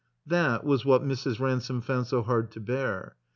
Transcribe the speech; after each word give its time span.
That 0.25 0.63
was 0.63 0.83
what 0.83 1.03
Mrs. 1.03 1.39
Ransome 1.39 1.83
fotmd 1.83 2.07
so 2.07 2.23
hard 2.23 2.49
to 2.53 2.59
bear. 2.59 3.17